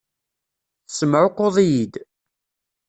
Tessemɛuqquḍ-iyi-d. 0.87 1.93